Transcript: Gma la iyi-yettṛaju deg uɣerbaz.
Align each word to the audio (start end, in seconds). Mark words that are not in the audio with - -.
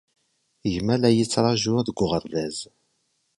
Gma 0.73 0.95
la 1.01 1.09
iyi-yettṛaju 1.11 1.75
deg 1.87 1.97
uɣerbaz. 2.03 2.57